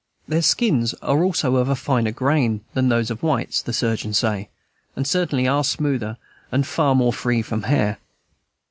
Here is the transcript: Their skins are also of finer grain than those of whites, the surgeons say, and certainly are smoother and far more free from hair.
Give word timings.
Their 0.27 0.41
skins 0.41 0.95
are 1.03 1.23
also 1.23 1.57
of 1.57 1.77
finer 1.77 2.09
grain 2.11 2.61
than 2.73 2.89
those 2.89 3.11
of 3.11 3.21
whites, 3.21 3.61
the 3.61 3.71
surgeons 3.71 4.17
say, 4.17 4.49
and 4.95 5.05
certainly 5.05 5.47
are 5.47 5.63
smoother 5.63 6.17
and 6.51 6.65
far 6.65 6.95
more 6.95 7.13
free 7.13 7.43
from 7.43 7.61
hair. 7.61 7.99